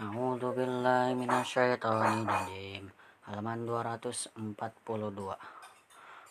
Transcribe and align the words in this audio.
A'udzu 0.00 0.56
billahi 0.56 1.12
minasyaitonir 1.12 2.24
rajim. 2.24 2.88
Halaman 3.28 3.68
242. 3.68 4.40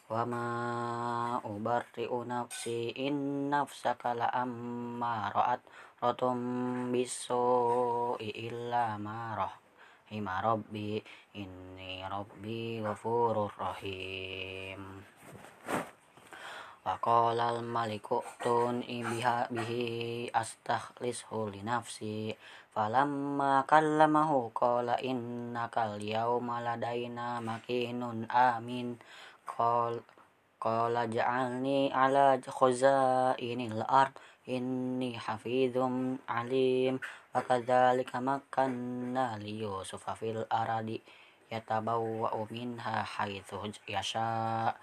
Wa 0.09 0.25
ma 0.25 1.38
ubarri'u 1.45 2.25
nafsi 2.25 2.90
in 2.97 3.45
nafsaka 3.53 4.17
la 4.17 4.33
ammara'at 4.33 5.61
ratum 6.01 6.90
bisu 6.90 8.18
illa 8.18 8.98
ma 8.98 9.38
rahima 9.38 10.42
rabbi 10.42 10.98
inni 11.38 12.02
rabbi 12.10 12.82
ghafurur 12.82 13.54
rahim. 13.54 15.06
Waqala 16.90 17.54
al-maliku 17.54 18.18
tun 18.42 18.82
biha 18.82 19.46
bihi 19.54 20.26
astakhlishu 20.34 21.54
li 21.54 21.62
nafsi 21.62 22.34
falamma 22.73 23.62
kallamahu 23.70 24.50
qala 24.58 24.98
innaka 24.98 25.86
al-yawma 25.94 26.66
ladaina 26.66 27.46
makinun 27.46 28.26
amin 28.26 28.98
qala 29.46 30.02
qala 30.58 31.05
ja'alni 31.05 31.94
ala 31.94 32.41
khazainil 32.41 33.85
ard 33.85 34.18
inni 34.49 35.13
hafizum 35.13 36.18
alim 36.26 36.98
wa 37.30 37.38
kadzalika 37.46 38.18
makanna 38.18 39.38
li 39.38 39.62
yusufa 39.62 40.18
fil 40.18 40.41
aradi 40.49 40.98
yatabawwa'u 41.54 42.49
minha 42.49 43.05
haitsu 43.05 43.62
yasha' 43.85 44.74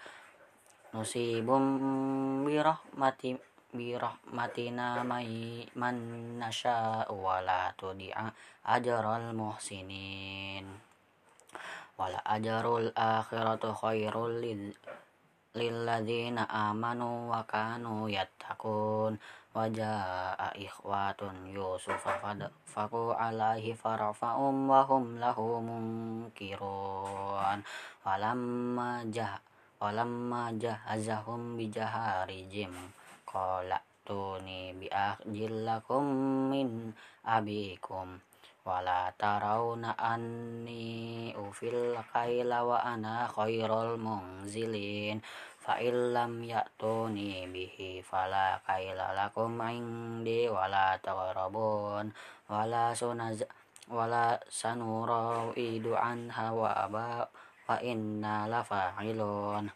nusibum 0.97 2.49
birahmati 2.49 3.37
birahmatina 3.77 5.05
may 5.05 5.61
man 5.77 6.01
nasha 6.41 7.05
wala 7.13 7.69
tudi'a 7.77 8.33
ajral 8.65 9.37
muhsinin. 9.37 10.65
Wala 12.01 12.25
ajrul 12.25 12.89
akhiratu 12.97 13.77
khairul 13.77 14.41
lilladzina 15.53 16.49
amanu 16.49 17.29
wa 17.29 17.45
kanu 17.45 18.09
yattaqun. 18.09 19.21
Wajaa 19.53 20.57
ikhwatun 20.57 21.53
yusuf 21.53 22.01
faku 22.65 23.13
alaihi 23.13 23.77
farafa'um 23.77 24.69
wa 24.69 24.85
hum 24.89 25.21
lahu 25.21 25.61
munkirun. 25.61 27.61
Walamma 28.05 29.05
jah 29.13 29.37
walamma 29.81 30.53
jahazahum 30.57 31.61
bijaharijim 31.61 32.73
qala 33.29 33.81
tuni 34.07 34.73
bi 34.77 35.45
lakum 35.49 36.07
min 36.53 36.95
abikum. 37.27 38.21
Wala 38.67 39.15
tarawna 39.15 39.95
anni 39.95 41.31
ufil 41.39 41.95
kaila 42.11 42.67
wa 42.67 42.83
ana 42.83 43.31
khairul 43.31 43.95
munzilin. 43.95 45.23
Fa 45.63 45.79
illam 45.83 46.47
ya'tuni 46.47 47.47
bihi 47.51 47.99
fala 48.03 48.59
kaila 48.67 49.15
lakum 49.15 49.59
indi 49.67 50.47
wala 50.47 50.95
taqrabun 51.03 52.15
wala 52.47 52.95
sunaz 52.95 53.43
wala 53.91 54.39
sanura 54.47 55.51
idu 55.59 55.99
anha 55.99 56.55
wa 56.55 56.71
aba 56.71 57.27
wa 57.67 57.83
inna 57.83 58.47
lafa'ilun 58.47 59.67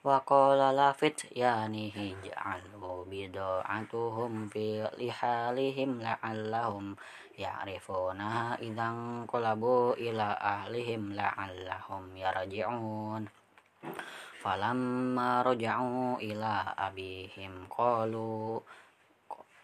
wa 0.00 0.16
qala 0.24 0.72
la 0.72 0.96
fityanihi 0.96 2.20
ja'alu 2.24 3.04
bida'atuhum 3.08 4.48
fi 4.48 4.80
lihalihim 4.96 6.00
la'allahum 6.00 6.96
ya'rifunaha 7.36 8.60
idzan 8.60 9.24
qalabu 9.24 9.96
ila 9.96 10.36
ahlihim 10.36 11.16
la'allahum 11.16 12.12
yarji'un. 12.16 13.28
Falamma 14.40 15.44
raja'u 15.44 16.16
ila 16.20 16.72
abihim 16.76 17.68
qalu 17.68 18.60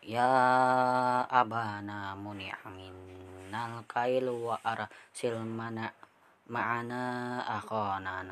ya 0.04 0.32
abana 1.32 2.12
muni'a 2.12 2.68
minnal 2.70 3.82
kailu 3.88 4.52
wa 4.52 4.60
arsil 4.60 5.40
mana 5.40 5.88
ma'ana 6.46 7.42
akhana 7.42 8.22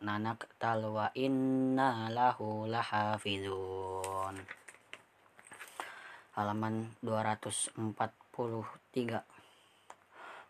nanaktal 0.00 0.88
wa 0.88 1.12
inna 1.12 2.08
lahu 2.08 2.64
lahafizun. 2.64 4.36
Halaman 6.32 6.88
243 7.04 7.92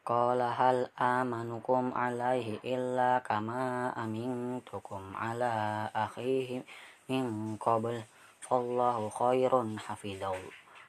Qala 0.09 0.57
hal 0.57 0.89
amanukum 0.97 1.93
alaihi 1.93 2.65
illa 2.65 3.21
kama 3.21 3.93
amintukum 3.93 5.13
ala 5.19 5.85
akhihi 5.93 6.65
min 7.13 7.59
qabl. 7.61 8.01
Fallahu 8.41 9.13
khairun 9.13 9.77
hafidhaw 9.77 10.39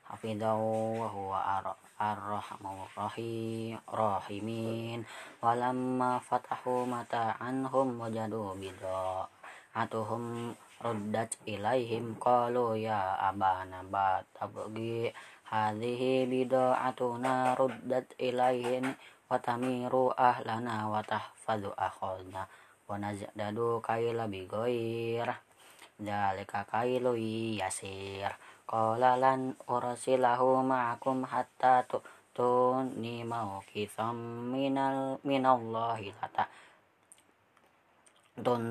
hafidhaw 0.10 0.58
wa 0.96 1.08
huwa 1.12 1.38
ar-rahmanur 1.60 1.89
rahim 2.00 3.76
rahimin. 3.84 5.04
Walamma 5.44 6.24
fatahu 6.24 6.88
mata'anhum 6.88 8.00
wajadu 8.00 8.56
bida'atuhum 8.56 10.56
ruddat 10.80 11.36
ilaihim. 11.44 12.16
Qalu 12.16 12.80
ya 12.80 13.20
abana 13.20 13.84
ba 13.84 14.24
tabgi 14.32 15.12
hadhihi 15.52 16.24
bida'atuna 16.32 17.60
ruddat 17.60 18.16
ilaihim 18.16 18.96
wa 19.28 19.36
tamiru 19.44 20.16
ahlana 20.16 20.88
wa 20.88 21.04
tahfadhu 21.04 21.76
akhadna. 21.76 22.48
Wa 22.88 22.96
nazdadu 22.96 23.84
kaila 23.84 24.32
bigoir. 24.32 25.28
Dalika 26.00 26.64
kailu 26.64 27.20
yasir 27.60 28.32
qala 28.70 29.18
lan 29.18 29.58
ursilahu 29.66 30.62
ma'akum 30.62 31.26
hatta 31.26 31.82
tu'tuni 31.90 33.26
mawqitham 33.26 34.18
minal 34.54 35.18
minallahi 35.26 36.14
lata 36.22 36.46
dun 38.38 38.64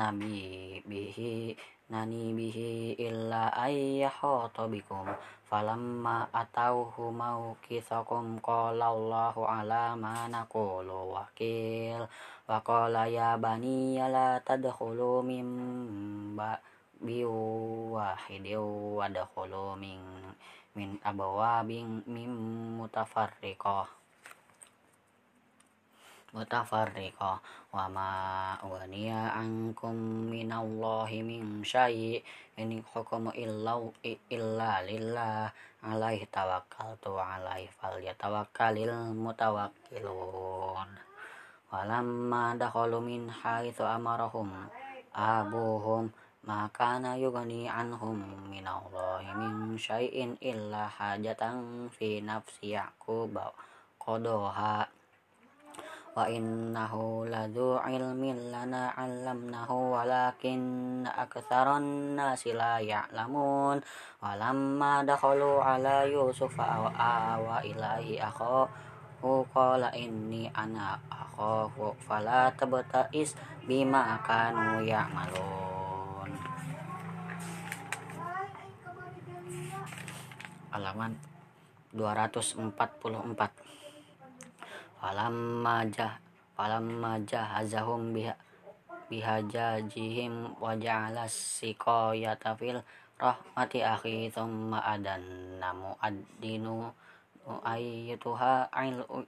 nabi 0.00 0.80
bihi 0.88 1.52
nani 1.92 2.32
bihi 2.32 2.96
illa 2.96 3.52
ayyahata 3.52 4.64
bikum. 4.72 5.04
Falamma 5.44 6.32
atauhu 6.32 7.12
mawqithakum 7.12 8.40
qala 8.40 8.88
Allahu 8.88 9.44
ala 9.44 9.92
ma 9.92 10.24
naqulu 10.32 11.12
wakil. 11.12 12.08
Wa 12.48 12.64
qala 12.64 13.04
ya 13.12 13.36
bani 13.36 14.00
la 14.00 14.40
tadkhulu 14.40 15.20
min 15.20 15.46
ba 16.32 16.56
biwahidin 17.02 18.62
wadkhulu 18.98 19.74
min 19.76 20.00
min 20.72 20.96
abwabin 21.04 22.00
min 22.08 22.30
mutafarriqah. 22.80 23.84
Mutafarriqah. 26.32 27.36
Wa 27.72 27.92
ma 27.92 28.56
waniya 28.64 29.36
ankum 29.36 30.32
minallahi 30.32 31.20
min 31.20 31.60
syai' 31.60 32.24
in 32.56 32.80
hukumu 32.80 33.36
illa 33.36 33.76
illa 34.32 34.70
lillah. 34.80 35.52
Alaihi 35.82 36.30
tawakkaltu 36.30 37.20
alaihi 37.20 37.68
falyatawakkalil 37.76 39.12
mutawakkilun. 39.12 40.88
Walamma 41.68 42.56
dakhalu 42.56 43.02
min 43.02 43.22
haitsu 43.28 43.84
amarahum 43.84 44.72
abuhum 45.12 46.08
ma 46.42 46.66
kana 46.74 47.14
yughni 47.14 47.70
anhum 47.70 48.18
minallahi 48.50 49.30
min 49.38 49.78
syai'in 49.78 50.34
illa 50.42 50.90
hajatan 50.90 51.86
fi 51.86 52.18
nafsi 52.18 52.74
yaqub 52.74 53.38
qadaha. 54.02 54.90
Wa 56.12 56.26
innahu 56.26 57.30
ladzu 57.30 57.78
ilmin 57.86 58.50
lana 58.50 58.90
'allamnahu 58.90 59.94
walakin 59.94 61.06
aktsaran 61.06 62.18
nasi 62.18 62.52
la 62.52 62.82
ya'lamun. 62.82 63.78
Walamma 64.18 65.06
dakhalu 65.06 65.62
ala 65.62 66.04
yusuf 66.10 66.58
awa 66.58 67.62
ilaihi 67.62 68.18
akhahu 68.18 69.46
qala 69.54 69.94
inni 69.94 70.50
ana 70.50 70.98
akhafu 71.06 71.94
fala 72.02 72.50
tabta'is 72.58 73.38
bima 73.64 74.18
kanu 74.26 74.82
ya'malun 74.82 75.71
halaman 80.72 81.12
244 81.94 82.72
falamma 84.98 85.84
jah 85.92 86.16
falamma 86.56 87.20
jahazahum 87.28 88.16
biha 88.16 88.34
bihajajihim 89.12 90.56
wa 90.56 90.72
ja'ala 90.72 91.28
siqayata 91.28 92.56
fil 92.56 92.80
rahmati 93.20 93.84
akhi 93.84 94.32
thumma 94.32 94.80
adanna 94.80 95.68
mu'addinu 95.76 96.88
ayyatuha 97.44 98.70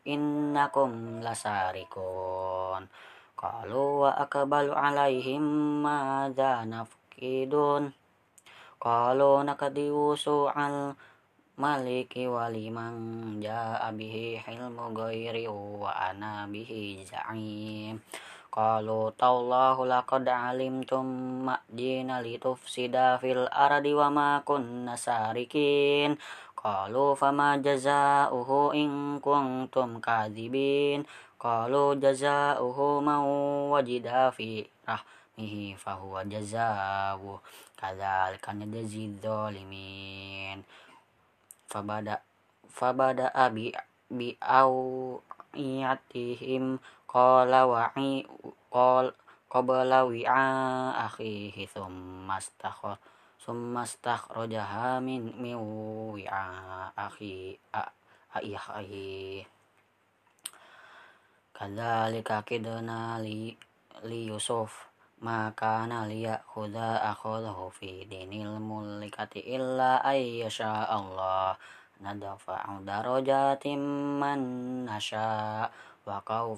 innakum 0.06 1.20
lasarikun. 1.20 2.86
Qalu 3.34 4.06
wa 4.06 4.10
akbalu 4.14 4.70
alaihim 4.72 5.44
madza 5.82 6.62
nafkidun. 6.64 7.90
Qalu 8.78 9.30
nakadiusu 9.42 10.48
al 10.48 10.94
maliki 11.54 12.26
waliman 12.26 13.38
ja'a 13.38 13.94
bihi 13.94 14.42
hilmu 14.42 14.90
ghairi 14.90 15.46
wa 15.46 15.94
ana 15.94 16.50
bihi 16.50 17.06
za'im. 17.06 18.02
Qalu 18.50 19.10
tallahu 19.14 19.86
laqad 19.86 20.26
alimtum 20.26 21.06
ma'dina 21.46 22.22
litufsida 22.22 23.18
fil 23.22 23.46
ardi 23.50 23.94
wa 23.94 24.10
ma 24.10 24.30
kunna 24.42 24.98
sarikin. 24.98 26.18
Qalu 26.58 27.14
fama 27.14 27.58
jazauhu 27.62 28.74
in 28.74 29.22
kuntum 29.22 30.02
kadhibin. 30.02 31.06
Qalu 31.38 31.98
jazauhu 32.02 32.98
man 32.98 33.22
wajida 33.70 34.34
fi 34.34 34.66
rahmihi 34.86 35.76
fahuwa 35.78 36.24
jazawu 36.24 37.38
Kadzalika 37.74 38.54
najzi 38.56 39.12
dzalimin 39.20 40.64
Fabada 41.74 42.22
fabada 42.70 43.34
abi 43.34 43.74
bi 44.06 44.38
au 44.38 45.18
iyatihim 45.58 46.78
qala 47.10 47.66
wa'i 47.66 48.22
qal 48.70 49.10
qabla 49.50 50.06
wi'a 50.06 50.42
akhihi 51.10 51.66
thumma 51.66 52.38
astakhara 52.38 52.94
summa 53.42 53.82
stakhrajaha 53.82 55.02
min 55.02 55.34
min 55.34 55.58
wi'a 56.14 56.94
akhi 56.94 57.58
aihi 58.38 59.42
kadzalika 61.50 62.46
kidna 62.46 63.18
li 63.18 63.50
li 64.06 64.20
yusuf 64.30 64.93
maka 65.24 65.88
liya 65.88 66.44
khuda 66.52 67.00
akhadahu 67.00 67.72
fi 67.72 68.04
dinil 68.04 68.60
mulikati 68.60 69.40
illa 69.40 70.04
ayyasha 70.04 70.84
Allah. 70.84 71.56
Nadafa'u 72.04 72.84
darajatim 72.84 73.80
man 74.20 74.40
nasha 74.84 75.64
wa 76.04 76.20
qaw 76.20 76.52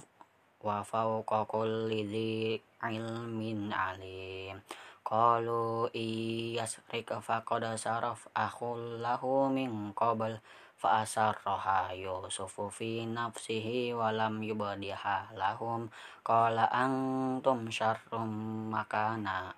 wa 0.67 0.83
fawqa 0.83 1.47
kulli 1.47 2.11
dhi 2.11 2.59
ilmin 2.83 3.71
alim. 3.71 4.59
Qalu 5.07 5.87
iyasrik 5.95 7.15
faqad 7.23 7.63
saraf 7.79 8.27
akhul 8.35 8.99
lahu 8.99 9.47
min 9.47 9.95
qabl 9.95 10.43
fa 10.77 11.03
asarraha 11.03 11.97
yusufu 11.97 12.69
fi 12.69 13.09
nafsihi 13.09 13.97
wa 13.97 14.13
lam 14.13 14.45
yubdiha 14.45 15.33
lahum. 15.33 15.89
Qala 16.21 16.69
antum 16.69 17.73
syarrum 17.73 18.69
makana. 18.69 19.57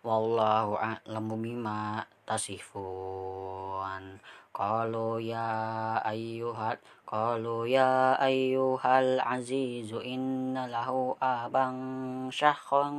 Wallahu 0.00 0.80
a'lamu 0.80 1.36
bima 1.36 2.00
tasifun. 2.24 4.16
Qalu 4.56 5.20
ya 5.20 6.00
ayyuhat 6.00 6.80
qalu 7.04 7.68
ya 7.68 8.16
ayyuhal 8.16 9.20
azizu 9.20 10.00
inna 10.00 10.64
lahu 10.64 11.12
abang 11.20 11.76
syakhon 12.32 12.96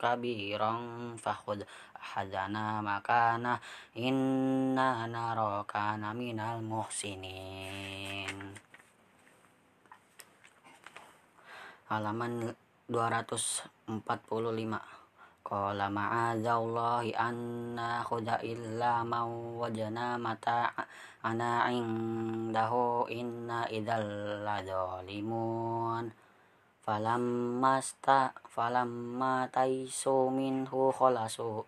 kabiran 0.00 1.12
fakhud 1.20 1.68
ahadana 2.08 2.80
makana 2.80 3.60
inna 3.92 5.04
narokana 5.04 6.16
minal 6.16 6.64
muhsinin. 6.64 8.56
Halaman 11.92 12.56
245 12.88 14.98
Qala 15.48 15.88
ma'adzallahi 15.88 17.16
anna 17.16 18.04
khuda 18.04 18.44
illa 18.44 19.00
man 19.00 19.56
wajana 19.56 20.20
mata 20.20 20.68
ana 21.24 21.72
indahu 21.72 23.08
inna 23.08 23.64
idzal 23.72 24.44
ladzalimun. 24.44 26.12
Falamma 26.84 27.80
sta 27.80 28.36
falamma 28.44 29.48
taisu 29.48 30.28
minhu 30.28 30.92
khalasu 30.92 31.64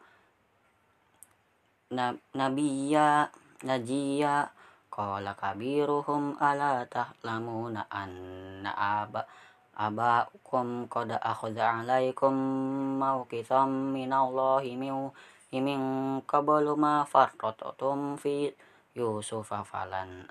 nabiyya 1.91 3.27
najiya 3.67 4.47
qala 4.91 5.35
kabiruhum 5.35 6.39
ala 6.39 6.87
tahlamuna 6.87 7.87
anna 7.91 8.71
aba 8.71 9.27
aba'ukum 9.75 10.87
qad 10.87 11.19
akhadha 11.19 11.83
'alaikum 11.83 12.35
mawqitham 13.03 13.97
minallahi 13.97 14.77
min 14.79 15.11
min 15.51 15.81
qablu 16.31 16.79
ma 16.79 17.03
farratatum 17.03 18.15
fi 18.15 18.55
yusufa 18.95 19.67
falan 19.67 20.31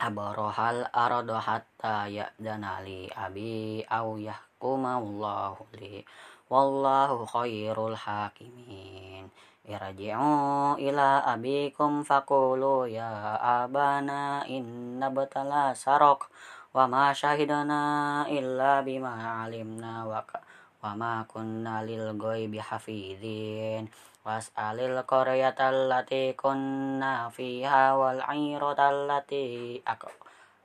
abarohal 0.00 0.86
arada 0.94 1.36
hatta 1.42 2.08
ya'dana 2.08 2.80
li 2.86 3.10
abi 3.12 3.84
aw 3.84 4.14
yahkuma 4.16 5.02
Allahu 5.02 5.68
li 5.76 6.00
wallahu 6.48 7.28
khairul 7.28 7.98
hakimin 7.98 9.28
irji'u 9.68 10.80
ila 10.80 11.28
abikum 11.28 12.00
faqulu 12.00 12.88
ya 12.88 13.36
abana 13.36 14.40
inna 14.48 15.12
batala 15.12 15.76
sarok 15.76 16.32
wa 16.72 16.88
ma 16.88 17.12
syahidana 17.12 18.24
illa 18.32 18.80
bima 18.80 19.44
alimna 19.44 20.08
wa 20.08 20.24
wa 20.78 20.94
ma 20.96 21.12
kunna 21.28 21.84
lil 21.84 22.16
ghaibi 22.16 22.62
hafidin 22.64 23.92
was'alil 24.24 24.96
qaryata 25.04 25.68
allati 25.68 26.32
kunna 26.32 27.28
fiha 27.28 27.92
wal 27.92 28.24
'irata 28.24 28.94
allati 28.94 29.80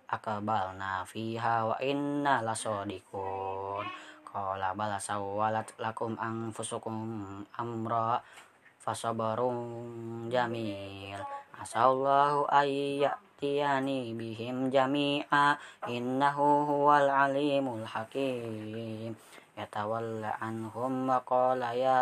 akbalna 0.07 1.03
fiha 1.09 1.55
wa 1.65 1.75
inna 1.81 2.45
lasadiqun 2.45 3.85
qala 4.33 4.97
sawwalat 5.01 5.69
lakum 5.81 6.13
anfusukum 6.17 6.97
amra 7.57 8.21
fasabarun 8.83 10.27
jamil. 10.27 11.15
Asallahu 11.55 12.43
ayya 12.51 13.15
ya'tiyani 13.15 14.11
bihim 14.19 14.67
jami'a. 14.67 15.55
Innahu 15.87 16.67
huwal 16.67 17.07
alimul 17.07 17.87
hakim. 17.87 19.15
Yatawalla 19.55 20.35
anhum 20.43 21.07
wa 21.07 21.23
qala 21.23 21.71
ya 21.71 22.01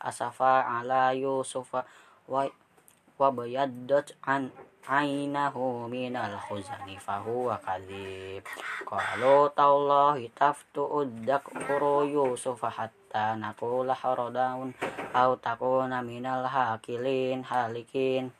asafa 0.00 0.64
ala 0.80 1.12
yusufa 1.12 1.84
wa 2.30 3.28
bayaddat 3.28 4.16
an 4.24 4.48
ainahu 4.88 5.88
minal 5.88 6.36
khuzani 6.40 6.96
fahuwa 6.96 7.60
kadhib 7.60 8.44
qalu 8.88 9.50
tallahi 9.52 10.32
taftu 10.32 10.84
uddak 10.84 11.44
kuru 11.44 12.08
yusufa 12.08 12.70
hatta 12.70 13.36
nakula 13.36 13.92
haradaun 13.92 14.72
au 15.12 15.36
takuna 15.36 16.00
minal 16.00 16.44
hakilin 16.44 17.44
halikin 17.44 18.32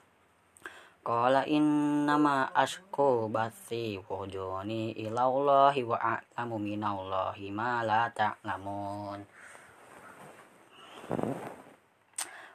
Qala 1.01 1.49
innama 1.49 2.53
ashku 2.53 3.33
bathi 3.33 3.97
wujuni 4.05 4.93
ilallahi 5.01 5.81
wa 5.81 5.97
a'lamu 5.97 6.61
minallahi 6.61 7.49
ma 7.49 7.81
la 7.81 8.13
ta'lamun. 8.13 9.25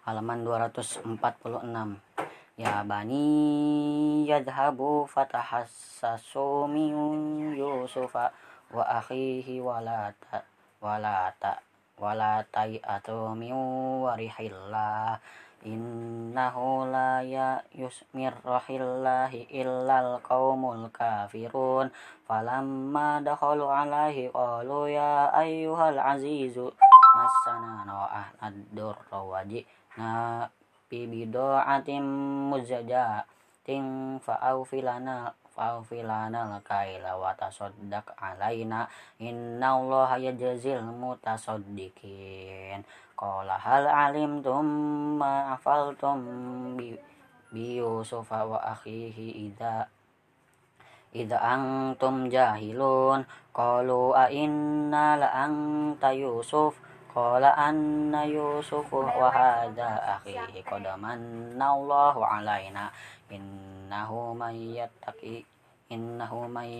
Halaman 0.05 0.45
246. 0.45 2.04
Ya 2.55 2.88
bani 2.88 4.24
yadhabu 4.24 5.03
fatahassasu 5.12 6.71
min 6.71 6.95
Yusufa 7.51 8.31
wa 8.71 8.79
akhihi 9.03 9.59
walata 9.59 10.39
walata 10.79 11.59
walata 12.00 12.63
ta'atu 12.63 13.35
min 13.35 13.51
warihillah. 14.07 15.19
Innahu 15.67 16.88
la 16.88 17.19
ya 17.27 17.59
yusmirrahillahi 17.75 19.51
illal 19.51 20.24
qaumul 20.24 20.88
kafirun. 20.95 21.91
Falamma 22.24 23.19
dakhalu 23.19 23.67
alaihi 23.67 24.31
qalu 24.31 24.95
ya 24.95 25.27
ayyuhal 25.35 26.00
azizu 26.00 26.71
massana 27.19 27.91
wa 27.91 28.07
ahlad 28.07 28.55
durra 28.71 29.19
wajina 29.19 30.47
bi 30.85 31.09
bidaatin 31.09 32.05
muzjajatin 32.53 34.21
fa'awfilana 34.21 35.33
fa'awfilana 35.55 36.51
lakaila 36.51 37.15
wa 37.15 37.31
tasaddaq 37.33 38.11
alaina. 38.19 38.91
Innallaha 39.17 40.19
yajzil 40.19 40.83
mutasaddiqin. 40.83 42.83
Qala 43.15 43.55
hal 43.55 43.87
alimtum 43.87 44.67
ma 45.15 45.55
afaltum 45.55 46.19
bi 46.75 46.91
bi 47.55 47.79
Yusuf 47.79 48.27
wa 48.27 48.59
akhihi 48.75 49.47
idza 49.47 49.87
idza 51.15 51.39
antum 51.39 52.27
jahilun. 52.27 53.23
Qalu 53.55 54.11
a 54.11 54.27
inna 54.27 55.15
la 55.15 55.31
anta 55.47 56.11
Yusuf 56.11 56.75
qala 57.15 57.55
anna 57.55 58.27
Yusuf 58.27 58.91
wa 58.91 59.31
hadha 59.31 60.19
akhi 60.19 60.36
qad 60.67 60.84
manallahu 61.00 62.19
alaina. 62.19 62.91
Innahu 63.31 64.36
may 64.36 64.84
yattaqi 64.84 65.48
innahu 65.88 66.51
may 66.51 66.75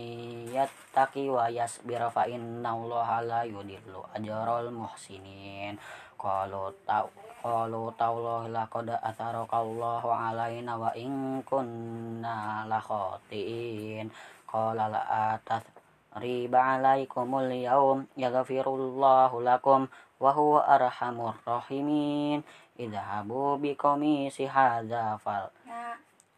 yattaqi 0.52 1.32
wa 1.32 1.48
yasbir 1.48 2.04
fa 2.12 2.28
innallaha 2.28 3.24
la 3.24 3.42
yudillu 3.48 4.04
ajral 4.12 4.76
muhsinin. 4.76 5.80
Qalu 6.20 6.68
ta 6.84 7.08
qalu 7.40 7.96
tallahi 7.96 8.52
laqad 8.52 8.92
atharakallahu 8.92 10.12
alaina 10.12 10.76
wa 10.76 10.92
in 11.00 11.40
kunna 11.48 12.68
la 12.68 12.84
khatiin. 12.84 14.12
Qala 14.52 14.92
la 14.92 15.02
atath 15.32 15.85
riba 16.16 16.80
alaikumul 16.80 17.52
yawm 17.52 18.08
yaghfirullahu 18.16 19.44
lakum 19.44 19.92
wa 20.20 20.32
huwa 20.32 20.64
arhamur 20.68 21.36
rahimin. 21.44 22.44
Idhabu 22.76 23.56
biqamisi 23.60 24.48
hadza 24.48 25.16
fal 25.20 25.52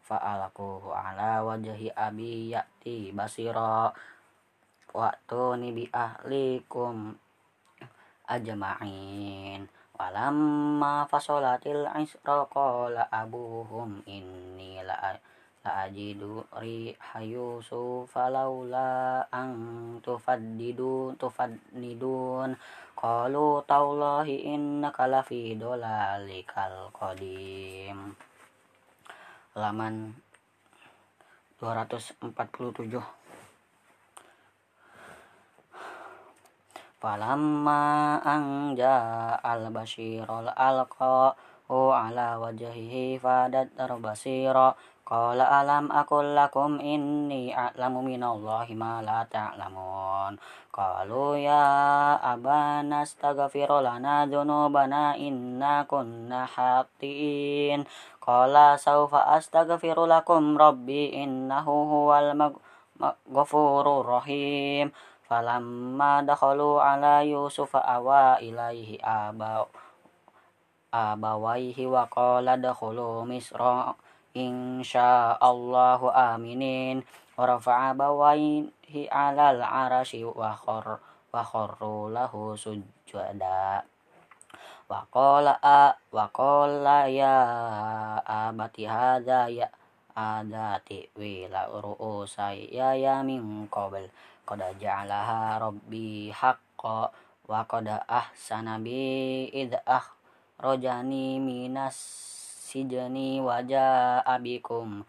fa'alakuhu 0.06 0.94
ala 0.94 1.42
wajhi 1.42 1.90
abi 1.94 2.54
ya'ti 2.54 3.10
basira. 3.14 3.90
Wa'tuni 4.94 5.74
bi 5.74 5.84
ahlikum 5.90 7.14
ajma'in. 8.26 9.68
Walamma 9.98 11.10
fasolatil 11.10 11.90
isra 11.98 12.46
qala 12.46 13.10
abuhum 13.10 13.98
inni 14.06 14.78
la 14.86 14.94
ajidu 15.68 16.44
riha 16.56 17.20
yusuf 17.20 18.08
falaula 18.08 19.24
an 19.28 19.52
tufaddidu 20.00 21.12
tufaddidun 21.20 22.56
qalu 22.96 23.60
tallahi 23.68 24.54
innaka 24.54 25.04
lafi 25.04 25.54
dolalikal 25.54 26.88
qadim. 26.96 28.16
Halaman 29.52 30.14
247 31.60 33.18
Falamma 36.98 38.18
anja 38.26 39.38
al-bashirul 39.38 40.50
alqa'u 40.50 41.94
ala 41.94 42.42
wajhihi 42.42 43.22
fadat 43.22 43.70
basira 44.02 44.74
qala 45.08 45.48
alam 45.64 45.88
akul 45.88 46.36
lakum 46.36 46.76
inni 46.84 47.48
a'lamu 47.48 48.04
minallahi 48.04 48.76
ma 48.76 49.00
la 49.00 49.24
ta'lamun 49.24 50.36
qalu 50.68 51.40
ya 51.40 51.64
abana 52.20 53.08
astaghfir 53.08 53.72
lana 53.80 54.28
dhunubana 54.28 55.16
inna 55.16 55.88
kunna 55.88 56.44
hatiin 56.44 57.88
Qala 58.28 58.76
sawfa 58.76 59.24
astaghfiru 59.40 60.04
lakum 60.04 60.52
rabbi 60.60 61.16
innahu 61.16 61.88
huwal 61.88 62.36
ghafurur 63.24 64.04
rahim. 64.04 64.92
Falamma 65.24 66.20
dakhalu 66.20 66.76
ala 66.76 67.24
Yusuf 67.24 67.72
awa 67.72 68.36
ilaihi 68.44 69.00
aba 69.00 69.64
abawaihi 70.92 71.88
wa 71.88 72.04
qala 72.12 72.60
dakhulu 72.60 73.24
misra 73.24 73.96
insyaallahu 74.34 76.12
aminin. 76.12 77.04
Wa 77.38 77.46
rafa'a 77.46 77.94
abawaihi 77.94 79.06
alal 79.08 79.62
arashi 79.62 80.26
wa 80.26 80.52
khar 80.58 80.98
wa 81.30 81.42
kharru 81.44 82.10
lahu 82.10 82.58
sujada. 82.58 83.84
Wa 84.88 85.04
qala 85.12 85.60
wa 86.10 86.26
qala 86.32 87.06
ya 87.06 87.36
abati 88.24 88.88
hadza 88.88 89.46
ya 89.52 89.68
adati 90.16 91.12
wila 91.14 91.68
ru'usa 91.68 92.56
ya 92.56 92.96
ya 92.96 93.20
min 93.22 93.68
qabl. 93.70 94.08
Qad 94.48 94.64
ja'alaha 94.80 95.60
rabbi 95.60 96.32
haqqa 96.32 97.12
wa 97.48 97.64
qad 97.68 97.86
ahsana 98.08 98.80
bi 98.80 99.44
id 99.52 99.76
rojani 100.58 101.38
minas 101.38 101.96
sijani 102.68 103.40
waja 103.40 104.20
abikum. 104.28 105.08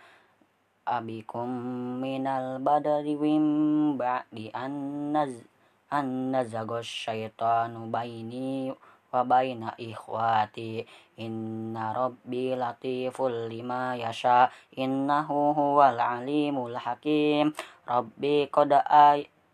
Abikum 0.87 1.51
minal 1.99 2.63
badari 2.63 3.19
wim 3.19 3.99
ba'di 3.99 4.47
an 4.55 4.73
naz 5.11 5.43
an 5.91 6.31
nazagos 6.31 6.87
syaitanu 6.87 7.91
baini 7.91 8.71
wa 9.11 9.21
baina 9.27 9.75
ikhwati. 9.75 10.87
Inna 11.19 11.91
rabbi 11.91 12.55
latiful 12.55 13.51
lima 13.51 13.99
yasha 13.99 14.47
innahu 14.79 15.51
huwal 15.53 15.99
alimul 15.99 16.79
hakim. 16.79 17.51
Rabbi 17.83 18.47
qad 18.47 18.71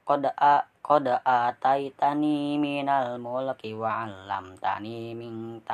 qad 0.05 0.23
qad 0.85 1.05
ataitani 1.25 2.61
minal 2.61 3.17
mulki 3.17 3.73
wa 3.73 4.05
'allamtani 4.05 5.17
min 5.17 5.65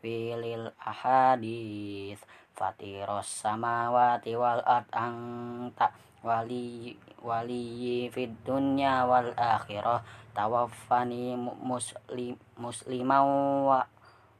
ta'wilil 0.00 0.72
ahadits 0.80 2.24
fatiros 2.56 3.28
samawati 3.28 4.32
wal 4.32 4.64
ard 4.64 4.88
anta 4.96 5.92
wali 6.24 6.96
wali 7.20 8.08
fid 8.08 8.32
dunya 8.40 9.04
wal 9.04 9.28
akhirah 9.36 10.00
tawaffani 10.32 11.36
muslim 11.36 12.36
muslimau 12.56 13.68
wa 13.68 13.84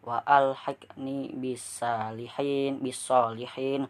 wa 0.00 0.24
alhaqni 0.24 1.36
bisalihin 1.36 2.80
bisalihin 2.80 3.84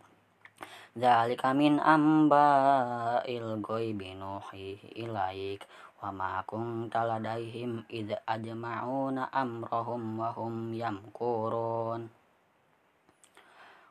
Dzalika 0.90 1.54
min 1.54 1.78
amba'il 1.78 3.62
ghaibi 3.62 4.18
nuhi 4.18 4.74
ilaik 4.98 5.62
wa 6.00 6.09
ma 6.09 6.40
kunta 6.49 7.04
ladaihim 7.04 7.85
id 7.92 8.16
ajma'una 8.25 9.28
amrahum 9.28 10.16
wa 10.16 10.33
hum 10.33 10.73
yamkurun. 10.73 12.09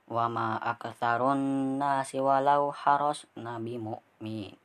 Wa 0.10 0.26
ma 0.26 0.58
aktsarun 0.58 1.78
nasi 1.78 2.18
walau 2.18 2.74
haras 2.74 3.30
nabi 3.38 3.78
mu'min 3.78 4.58